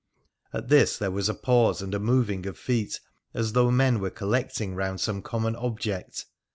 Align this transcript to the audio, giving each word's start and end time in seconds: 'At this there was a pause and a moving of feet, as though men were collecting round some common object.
'At 0.51 0.69
this 0.69 0.97
there 0.97 1.11
was 1.11 1.29
a 1.29 1.35
pause 1.35 1.79
and 1.83 1.93
a 1.93 1.99
moving 1.99 2.47
of 2.47 2.57
feet, 2.57 2.99
as 3.35 3.53
though 3.53 3.69
men 3.69 3.99
were 3.99 4.09
collecting 4.09 4.73
round 4.73 4.99
some 4.99 5.21
common 5.21 5.55
object. 5.55 6.25